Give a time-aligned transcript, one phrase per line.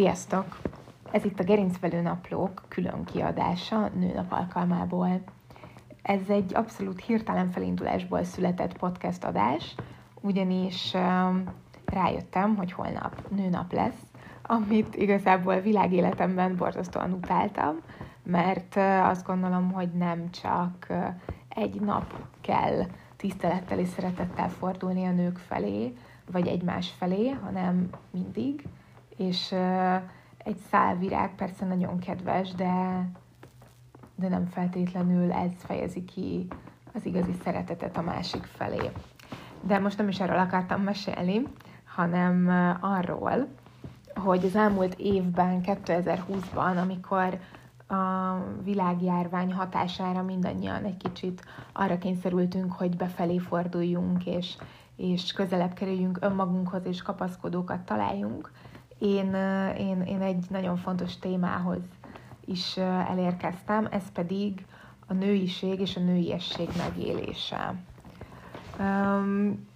[0.00, 0.60] Sziasztok!
[1.10, 5.20] Ez itt a Gerincvelő Naplók külön kiadása nőnap alkalmából.
[6.02, 9.74] Ez egy abszolút hirtelen felindulásból született podcast adás,
[10.20, 10.94] ugyanis
[11.84, 14.00] rájöttem, hogy holnap nőnap lesz,
[14.42, 17.76] amit igazából világéletemben borzasztóan utáltam,
[18.22, 20.86] mert azt gondolom, hogy nem csak
[21.48, 22.86] egy nap kell
[23.16, 25.94] tisztelettel és szeretettel fordulni a nők felé,
[26.32, 28.68] vagy egymás felé, hanem mindig,
[29.20, 29.54] és
[30.38, 33.04] egy szálvirág persze nagyon kedves, de,
[34.14, 36.46] de nem feltétlenül ez fejezi ki
[36.94, 38.90] az igazi szeretetet a másik felé.
[39.60, 41.42] De most nem is erről akartam mesélni,
[41.94, 42.48] hanem
[42.80, 43.46] arról,
[44.14, 47.38] hogy az elmúlt évben, 2020-ban, amikor
[47.88, 54.56] a világjárvány hatására mindannyian egy kicsit arra kényszerültünk, hogy befelé forduljunk, és,
[54.96, 58.50] és közelebb kerüljünk önmagunkhoz, és kapaszkodókat találjunk,
[59.00, 59.34] én,
[59.78, 61.80] én, én egy nagyon fontos témához
[62.44, 64.66] is elérkeztem, ez pedig
[65.06, 67.74] a nőiség és a nőiesség megélése.
[68.78, 69.68] Um,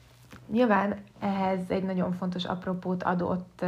[0.51, 3.65] nyilván ehhez egy nagyon fontos apropót adott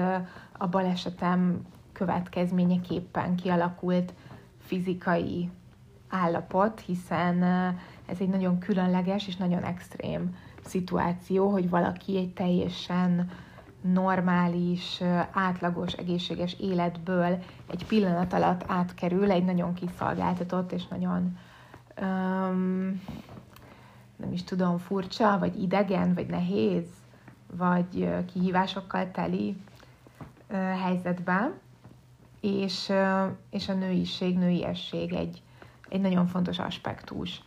[0.59, 4.13] a balesetem következményeképpen kialakult
[4.59, 5.51] fizikai
[6.09, 7.43] állapot, hiszen
[8.07, 13.31] ez egy nagyon különleges és nagyon extrém szituáció, hogy valaki egy teljesen
[13.93, 17.39] normális, átlagos, egészséges életből
[17.71, 21.39] egy pillanat alatt átkerül egy nagyon kiszolgáltatott és nagyon
[22.01, 23.03] um,
[24.17, 26.85] nem is tudom, furcsa, vagy idegen, vagy nehéz,
[27.57, 29.57] vagy kihívásokkal teli
[30.51, 31.53] uh, helyzetben,
[32.41, 35.43] és, uh, és a nőiség, nőiesség egy,
[35.89, 37.43] egy nagyon fontos aspektus.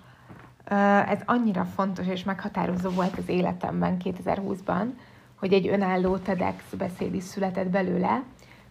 [0.72, 4.86] Uh, ez annyira fontos és meghatározó volt az életemben 2020-ban,
[5.40, 8.23] hogy egy önálló TEDx beszéd is született belőle,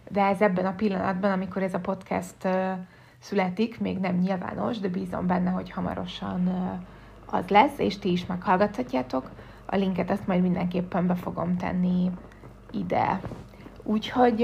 [0.09, 2.47] de ez ebben a pillanatban, amikor ez a podcast
[3.19, 6.49] születik, még nem nyilvános, de bízom benne, hogy hamarosan
[7.25, 9.29] az lesz, és ti is meghallgathatjátok.
[9.65, 12.11] A linket ezt majd mindenképpen be fogom tenni
[12.71, 13.21] ide.
[13.83, 14.43] Úgyhogy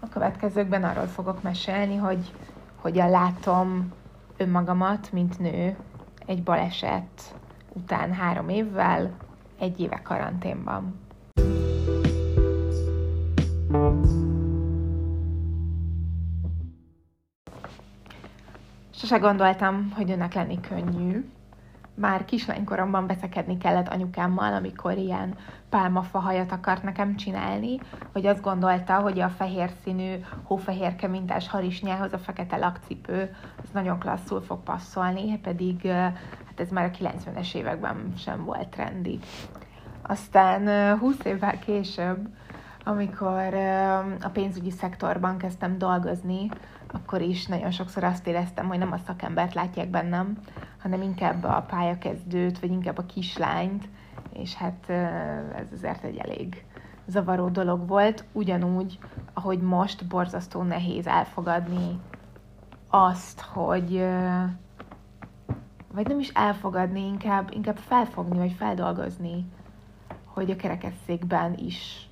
[0.00, 2.32] a következőkben arról fogok mesélni, hogy
[2.76, 3.92] hogyan látom
[4.36, 5.76] önmagamat, mint nő
[6.26, 7.34] egy baleset
[7.72, 9.10] után három évvel,
[9.58, 11.07] egy éve karanténban.
[19.08, 21.28] Sose gondoltam, hogy önnek lenni könnyű.
[21.94, 25.34] Már kislánykoromban veszekedni kellett anyukámmal, amikor ilyen
[25.68, 27.78] pálmafa hajat akart nekem csinálni,
[28.12, 33.98] hogy azt gondolta, hogy a fehér színű, hófehérke mintás harisnyához a fekete lakcipő az nagyon
[33.98, 35.86] klasszul fog passzolni, pedig
[36.46, 39.18] hát ez már a 90-es években sem volt trendi.
[40.02, 42.28] Aztán 20 évvel később,
[42.84, 43.54] amikor
[44.20, 46.48] a pénzügyi szektorban kezdtem dolgozni,
[46.92, 50.38] akkor is nagyon sokszor azt éreztem, hogy nem a szakembert látják bennem,
[50.78, 53.88] hanem inkább a pályakezdőt, vagy inkább a kislányt,
[54.32, 54.90] és hát
[55.54, 56.64] ez azért egy elég
[57.06, 58.98] zavaró dolog volt, ugyanúgy,
[59.32, 62.00] ahogy most borzasztó nehéz elfogadni
[62.88, 64.06] azt, hogy
[65.92, 69.44] vagy nem is elfogadni, inkább, inkább felfogni, vagy feldolgozni,
[70.24, 72.08] hogy a kerekesszékben is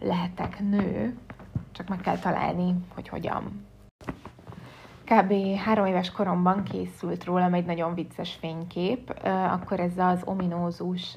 [0.00, 1.18] lehetek nő,
[1.72, 3.68] csak meg kell találni, hogy hogyan.
[5.10, 5.56] Kb.
[5.56, 11.16] három éves koromban készült rólam egy nagyon vicces fénykép, akkor ez az ominózus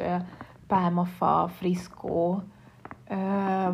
[0.68, 2.44] pálmafa friszkó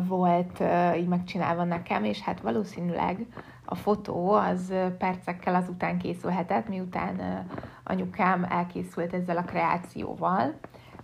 [0.06, 0.62] volt
[0.96, 3.26] így megcsinálva nekem, és hát valószínűleg
[3.64, 7.46] a fotó az percekkel azután készülhetett, miután
[7.84, 10.54] anyukám elkészült ezzel a kreációval,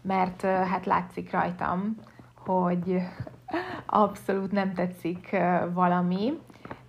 [0.02, 1.96] mert hát látszik rajtam,
[2.34, 3.02] hogy
[3.86, 5.36] abszolút nem tetszik
[5.72, 6.32] valami,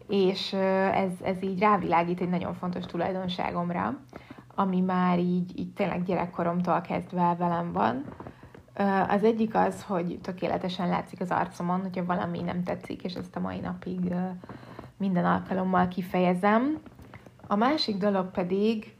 [0.07, 0.53] és
[0.93, 3.99] ez, ez így rávilágít egy nagyon fontos tulajdonságomra,
[4.55, 8.03] ami már így, így tényleg gyerekkoromtól kezdve velem van.
[9.07, 13.39] Az egyik az, hogy tökéletesen látszik az arcomon, hogyha valami nem tetszik, és ezt a
[13.39, 14.13] mai napig
[14.97, 16.77] minden alkalommal kifejezem.
[17.47, 18.95] A másik dolog pedig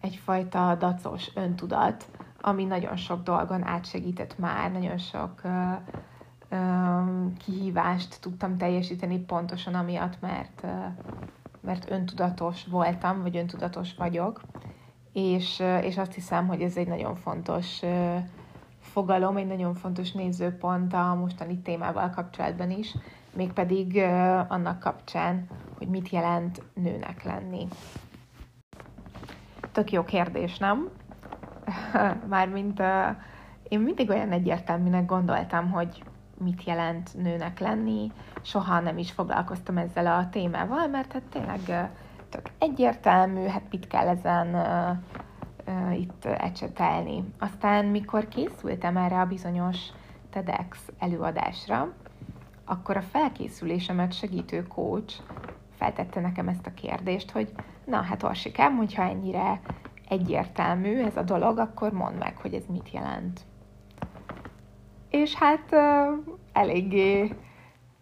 [0.00, 2.06] egyfajta dacos öntudat,
[2.40, 5.42] ami nagyon sok dolgon átsegített már, nagyon sok
[7.44, 10.66] kihívást tudtam teljesíteni pontosan amiatt, mert,
[11.60, 14.40] mert öntudatos voltam, vagy öntudatos vagyok,
[15.12, 17.80] és, és azt hiszem, hogy ez egy nagyon fontos
[18.80, 22.94] fogalom, egy nagyon fontos nézőpont a mostani témával kapcsolatban is,
[23.36, 23.96] mégpedig
[24.48, 25.46] annak kapcsán,
[25.78, 27.66] hogy mit jelent nőnek lenni.
[29.72, 30.88] Tök jó kérdés, nem?
[32.28, 32.82] Mármint
[33.68, 36.02] én mindig olyan egyértelműnek gondoltam, hogy
[36.40, 41.90] mit jelent nőnek lenni, soha nem is foglalkoztam ezzel a témával, mert hát tényleg
[42.28, 44.96] tök egyértelmű, hát mit kell ezen uh,
[45.74, 47.24] uh, itt ecsetelni.
[47.38, 49.78] Aztán, mikor készültem erre a bizonyos
[50.30, 51.92] TEDx előadásra,
[52.64, 55.22] akkor a felkészülésemet segítő coach
[55.76, 57.52] feltette nekem ezt a kérdést, hogy
[57.84, 59.60] na hát Orsikám, hogyha ennyire
[60.08, 63.40] egyértelmű ez a dolog, akkor mondd meg, hogy ez mit jelent.
[65.10, 65.74] És hát
[66.52, 67.34] eléggé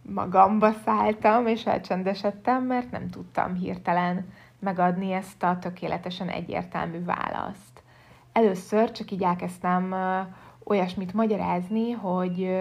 [0.03, 7.83] magamba szálltam, és elcsendesedtem, mert nem tudtam hirtelen megadni ezt a tökéletesen egyértelmű választ.
[8.33, 9.95] Először csak így elkezdtem
[10.65, 12.59] olyasmit magyarázni, hogy,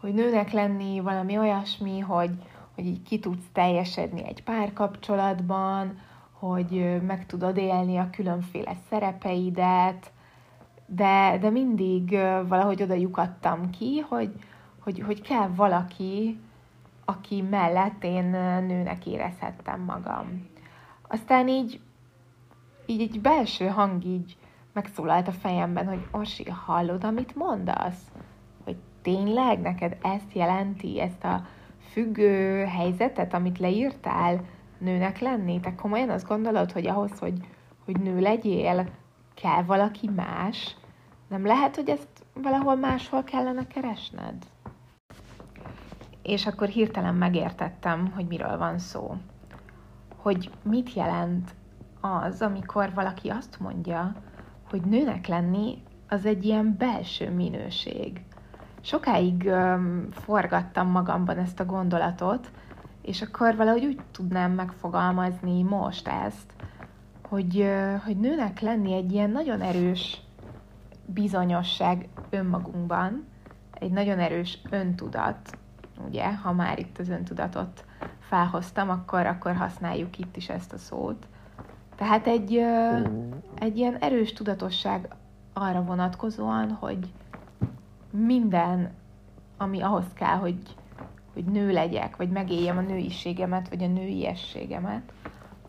[0.00, 2.30] hogy nőnek lenni valami olyasmi, hogy,
[2.74, 5.98] hogy így ki tudsz teljesedni egy párkapcsolatban,
[6.32, 10.10] hogy meg tudod élni a különféle szerepeidet,
[10.86, 12.10] de, de mindig
[12.48, 14.32] valahogy oda lyukadtam ki, hogy,
[14.80, 16.38] hogy, hogy kell valaki,
[17.04, 18.24] aki mellett én
[18.66, 20.46] nőnek érezhettem magam.
[21.08, 21.80] Aztán így,
[22.86, 24.36] így egy belső hang így
[24.72, 28.10] megszólalt a fejemben, hogy Orsi, hallod, amit mondasz?
[28.64, 31.46] Hogy tényleg neked ezt jelenti, ezt a
[31.90, 34.44] függő helyzetet, amit leírtál,
[34.78, 35.60] nőnek lenni?
[35.60, 37.40] Te komolyan azt gondolod, hogy ahhoz, hogy,
[37.84, 38.88] hogy nő legyél,
[39.42, 40.76] kell valaki más?
[41.28, 44.44] Nem lehet, hogy ezt valahol máshol kellene keresned?
[46.22, 49.16] És akkor hirtelen megértettem, hogy miről van szó.
[50.16, 51.54] Hogy mit jelent
[52.00, 54.12] az, amikor valaki azt mondja,
[54.70, 58.24] hogy nőnek lenni az egy ilyen belső minőség.
[58.80, 62.50] Sokáig öm, forgattam magamban ezt a gondolatot,
[63.02, 66.52] és akkor valahogy úgy tudnám megfogalmazni most ezt,
[67.28, 67.68] hogy,
[68.04, 70.20] hogy nőnek lenni egy ilyen nagyon erős
[71.06, 73.26] bizonyosság önmagunkban,
[73.72, 75.58] egy nagyon erős öntudat,
[76.06, 77.84] ugye, ha már itt az öntudatot
[78.18, 81.26] felhoztam, akkor, akkor használjuk itt is ezt a szót.
[81.96, 82.60] Tehát egy,
[83.54, 85.08] egy ilyen erős tudatosság
[85.52, 87.12] arra vonatkozóan, hogy
[88.10, 88.90] minden,
[89.56, 90.58] ami ahhoz kell, hogy
[91.36, 95.12] hogy nő legyek, vagy megéljem a nőiségemet, vagy a nőiességemet,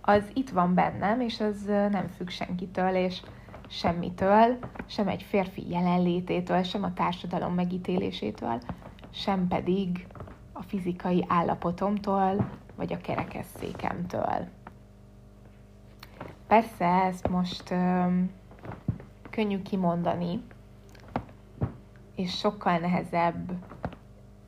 [0.09, 3.21] az itt van bennem, és az nem függ senkitől, és
[3.67, 8.61] semmitől, sem egy férfi jelenlététől, sem a társadalom megítélésétől,
[9.09, 10.07] sem pedig
[10.51, 14.47] a fizikai állapotomtól, vagy a kerekesszékemtől.
[16.47, 18.31] Persze ezt most öm,
[19.29, 20.43] könnyű kimondani,
[22.15, 23.51] és sokkal nehezebb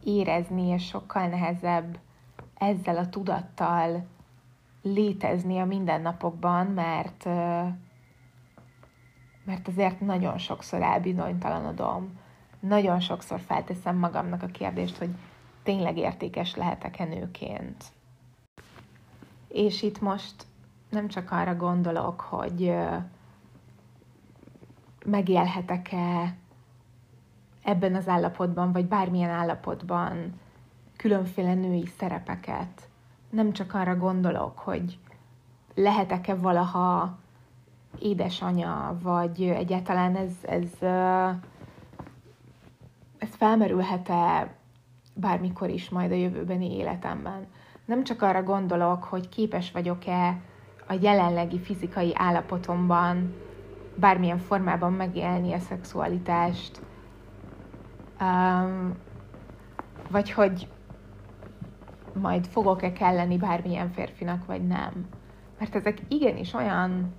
[0.03, 1.99] érezni, és sokkal nehezebb
[2.53, 4.07] ezzel a tudattal
[4.81, 7.25] létezni a mindennapokban, mert,
[9.43, 12.17] mert azért nagyon sokszor elbizonytalanodom,
[12.59, 15.09] nagyon sokszor felteszem magamnak a kérdést, hogy
[15.63, 17.83] tényleg értékes lehetek-e nőként.
[19.47, 20.45] És itt most
[20.89, 22.75] nem csak arra gondolok, hogy
[25.05, 26.35] megélhetek-e
[27.63, 30.39] ebben az állapotban, vagy bármilyen állapotban
[30.97, 32.89] különféle női szerepeket.
[33.29, 34.97] Nem csak arra gondolok, hogy
[35.75, 37.17] lehetek-e valaha
[37.99, 40.69] édesanya, vagy egyáltalán ez, ez,
[43.17, 44.53] ez felmerülhet-e
[45.13, 47.47] bármikor is majd a jövőbeni életemben.
[47.85, 50.41] Nem csak arra gondolok, hogy képes vagyok-e
[50.87, 53.35] a jelenlegi fizikai állapotomban
[53.95, 56.81] bármilyen formában megélni a szexualitást,
[60.09, 60.67] vagy hogy
[62.13, 65.07] majd fogok-e kelleni bármilyen férfinak, vagy nem.
[65.59, 67.13] Mert ezek igenis olyan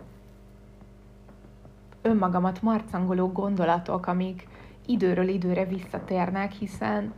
[2.02, 4.48] önmagamat marcangoló gondolatok, amik
[4.86, 7.12] időről időre visszatérnek, hiszen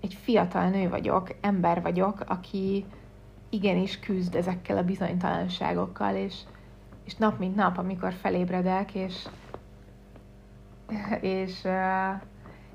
[0.00, 2.84] egy fiatal nő vagyok, ember vagyok, aki
[3.48, 6.34] igenis küzd ezekkel a bizonytalanságokkal, és,
[7.04, 9.28] és nap mint nap, amikor felébredek, és,
[11.20, 11.66] és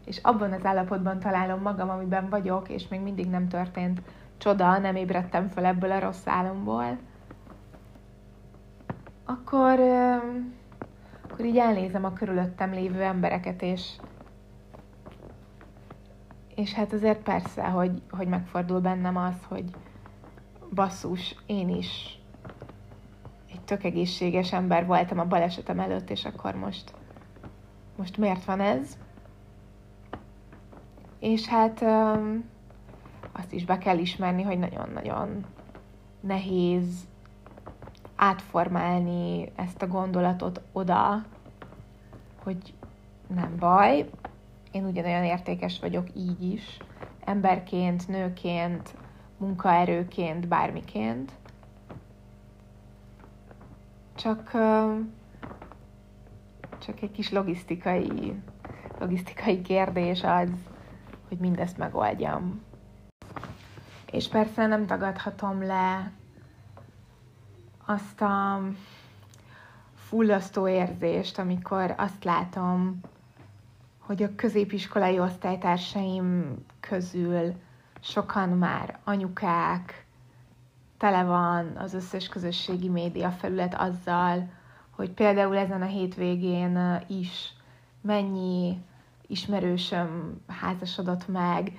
[0.07, 4.01] és abban az állapotban találom magam, amiben vagyok, és még mindig nem történt
[4.37, 6.97] csoda, nem ébredtem fel ebből a rossz álomból,
[9.25, 9.79] akkor,
[11.21, 13.91] akkor így elnézem a körülöttem lévő embereket, és,
[16.55, 19.65] és hát azért persze, hogy, hogy megfordul bennem az, hogy
[20.73, 22.19] basszus, én is
[23.51, 26.93] egy tök egészséges ember voltam a balesetem előtt, és akkor most,
[27.95, 28.97] most miért van ez?
[31.19, 31.85] És hát
[33.37, 35.45] azt is be kell ismerni, hogy nagyon-nagyon
[36.19, 37.07] nehéz
[38.15, 41.25] átformálni ezt a gondolatot oda,
[42.43, 42.73] hogy
[43.27, 44.09] nem baj,
[44.71, 46.77] én ugyanolyan értékes vagyok így is,
[47.25, 48.95] emberként, nőként,
[49.37, 51.31] munkaerőként, bármiként.
[54.15, 54.51] Csak,
[56.77, 58.33] csak egy kis logisztikai,
[58.99, 60.49] logisztikai kérdés az,
[61.27, 62.65] hogy mindezt megoldjam.
[64.11, 66.11] És persze nem tagadhatom le
[67.85, 68.61] azt a
[69.95, 72.99] fullasztó érzést, amikor azt látom,
[73.99, 77.53] hogy a középiskolai osztálytársaim közül
[77.99, 80.05] sokan már anyukák,
[80.97, 84.49] tele van az összes közösségi média felület azzal,
[84.89, 87.53] hogy például ezen a hétvégén is
[88.01, 88.81] mennyi
[89.27, 91.71] ismerősöm házasodott meg,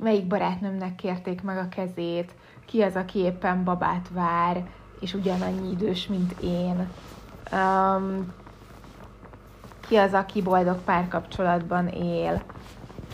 [0.00, 2.34] melyik barátnőmnek kérték meg a kezét,
[2.66, 4.66] ki az, aki éppen babát vár,
[5.00, 6.88] és ugyanannyi idős, mint én.
[7.52, 8.32] Um,
[9.88, 12.42] ki az, aki boldog párkapcsolatban él,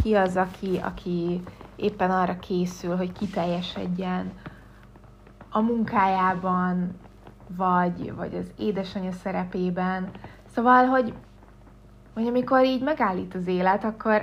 [0.02, 1.42] ki az, aki, aki
[1.76, 4.32] éppen arra készül, hogy kiteljesedjen
[5.50, 6.98] a munkájában,
[7.56, 10.10] vagy, vagy az édesanyja szerepében.
[10.54, 11.14] Szóval, hogy,
[12.14, 14.22] hogy amikor így megállít az élet, akkor,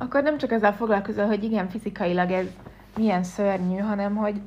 [0.00, 2.46] akkor nem csak ezzel foglalkozol, hogy igen, fizikailag ez
[2.96, 4.40] milyen szörnyű, hanem hogy,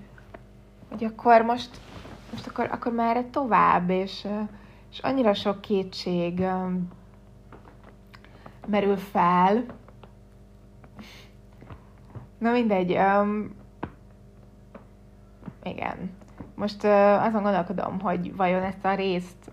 [0.90, 1.70] hogy akkor most,
[2.32, 4.28] most akkor, akkor már tovább, és,
[4.92, 6.46] és annyira sok kétség
[8.68, 9.66] merül fel.
[12.38, 13.56] Na mindegy, um,
[15.64, 16.12] igen.
[16.56, 19.52] Most uh, azon gondolkodom, hogy vajon ezt a részt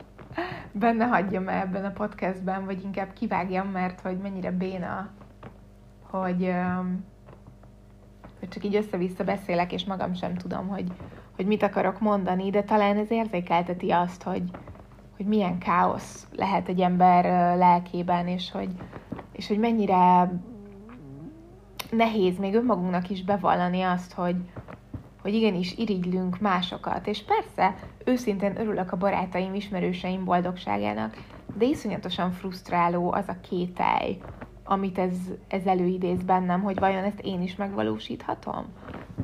[0.73, 5.11] benne hagyjam-e ebben a podcastben, vagy inkább kivágjam, mert hogy mennyire béna,
[6.11, 6.53] hogy,
[8.39, 10.93] hogy csak így össze-vissza beszélek, és magam sem tudom, hogy,
[11.37, 14.43] hogy mit akarok mondani, de talán ez érzékelteti azt, hogy,
[15.17, 17.25] hogy milyen káosz lehet egy ember
[17.57, 18.71] lelkében, és hogy,
[19.33, 20.33] és hogy mennyire
[21.91, 24.37] nehéz még önmagunknak is bevallani azt, hogy,
[25.23, 27.07] hogy igenis irigylünk másokat.
[27.07, 27.75] És persze,
[28.05, 31.17] őszintén örülök a barátaim, ismerőseim boldogságának,
[31.55, 34.19] de iszonyatosan frusztráló az a kételj,
[34.71, 35.15] amit ez,
[35.49, 38.65] ez előidéz bennem, hogy vajon ezt én is megvalósíthatom.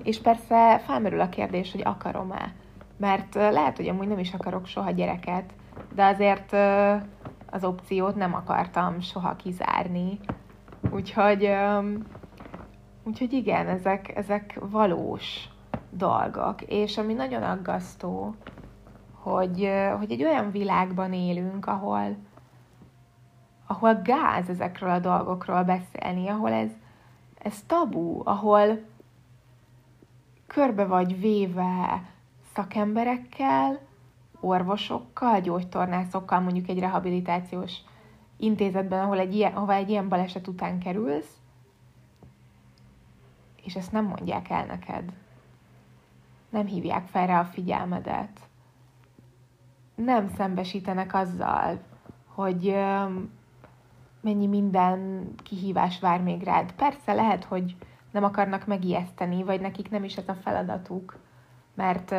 [0.02, 2.54] És persze felmerül a kérdés, hogy akarom-e.
[2.96, 5.52] Mert lehet, hogy amúgy nem is akarok soha gyereket,
[5.94, 6.52] de azért
[7.50, 10.18] az opciót nem akartam soha kizárni.
[10.90, 11.50] Úgyhogy,
[13.04, 15.48] úgyhogy igen, ezek, ezek valós
[15.90, 16.62] dolgok.
[16.62, 18.34] És ami nagyon aggasztó,
[19.12, 22.16] hogy, hogy egy olyan világban élünk, ahol,
[23.66, 26.70] ahol gáz ezekről a dolgokról beszélni, ahol ez,
[27.38, 28.84] ez tabu, ahol
[30.46, 32.02] körbe vagy véve
[32.54, 33.78] szakemberekkel,
[34.40, 37.72] orvosokkal, gyógytornászokkal, mondjuk egy rehabilitációs
[38.36, 41.36] intézetben, ahol egy ilyen, ahova egy ilyen baleset után kerülsz,
[43.62, 45.12] és ezt nem mondják el neked.
[46.48, 48.40] Nem hívják fel rá a figyelmedet.
[49.94, 51.78] Nem szembesítenek azzal,
[52.26, 52.76] hogy
[54.26, 56.72] mennyi minden kihívás vár még rád.
[56.72, 57.76] Persze lehet, hogy
[58.10, 61.16] nem akarnak megijeszteni, vagy nekik nem is ez a feladatuk,
[61.74, 62.14] mert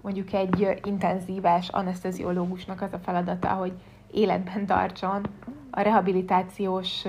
[0.00, 3.72] mondjuk egy intenzíves anesteziológusnak az a feladata, hogy
[4.10, 5.26] életben tartson,
[5.70, 7.04] a rehabilitációs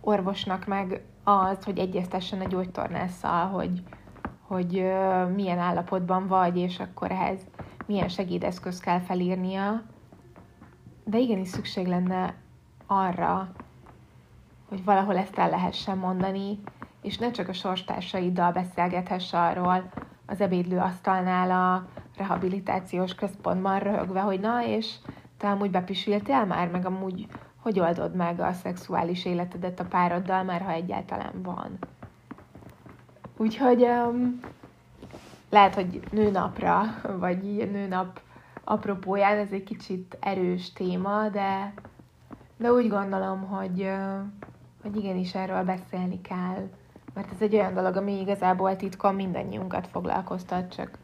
[0.00, 3.82] orvosnak meg az, hogy egyeztessen a gyógytornásszal, hogy,
[4.40, 4.70] hogy
[5.34, 7.46] milyen állapotban vagy, és akkor ehhez
[7.86, 9.82] milyen segédeszköz kell felírnia.
[11.04, 12.34] De igenis szükség lenne
[12.90, 13.48] arra,
[14.68, 16.58] hogy valahol ezt el lehessen mondani,
[17.02, 19.90] és ne csak a sorstársaidal beszélgethess arról
[20.26, 24.94] az ebédlőasztalnál a rehabilitációs központban röhögve, hogy na, és
[25.36, 27.26] te amúgy bepisültél már, meg amúgy
[27.60, 31.78] hogy oldod meg a szexuális életedet a pároddal, már ha egyáltalán van.
[33.36, 34.40] Úgyhogy um,
[35.50, 36.82] lehet, hogy nőnapra,
[37.18, 38.20] vagy nőnap
[38.64, 41.72] apropóján ez egy kicsit erős téma, de,
[42.60, 43.90] de úgy gondolom, hogy,
[44.82, 46.68] hogy igenis erről beszélni kell,
[47.14, 50.98] mert ez egy olyan dolog, ami igazából titkon mindannyiunkat foglalkoztat, csak,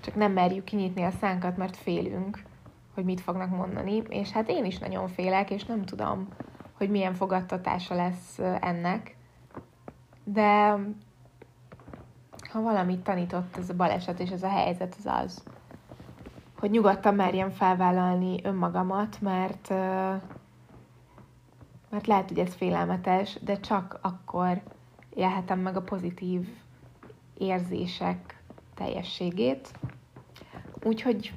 [0.00, 2.42] csak nem merjük kinyitni a szánkat, mert félünk,
[2.94, 6.28] hogy mit fognak mondani, és hát én is nagyon félek, és nem tudom,
[6.72, 9.16] hogy milyen fogadtatása lesz ennek,
[10.24, 10.76] de
[12.50, 15.42] ha valamit tanított ez a baleset és ez a helyzet, az az,
[16.58, 19.72] hogy nyugodtan merjem felvállalni önmagamat, mert,
[21.92, 24.62] mert lehet, hogy ez félelmetes, de csak akkor
[25.14, 26.48] élhetem meg a pozitív
[27.38, 28.42] érzések
[28.74, 29.78] teljességét.
[30.82, 31.32] Úgyhogy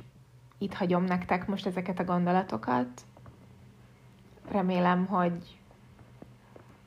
[0.57, 3.01] itt hagyom nektek most ezeket a gondolatokat.
[4.51, 5.59] Remélem, hogy,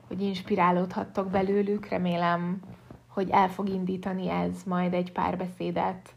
[0.07, 1.89] hogy inspirálódhattok belőlük.
[1.89, 2.61] Remélem,
[3.07, 6.15] hogy el fog indítani ez majd egy párbeszédet,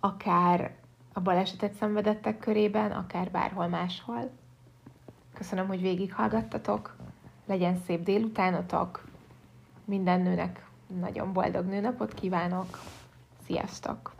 [0.00, 0.74] akár
[1.12, 4.30] a balesetet szenvedettek körében, akár bárhol máshol.
[5.34, 6.96] Köszönöm, hogy végighallgattatok.
[7.46, 9.04] Legyen szép délutánotok.
[9.84, 10.66] Minden nőnek
[11.00, 12.78] nagyon boldog nőnapot kívánok.
[13.46, 14.13] Sziasztok!